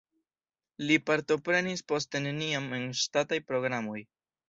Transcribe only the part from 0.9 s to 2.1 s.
Li partoprenis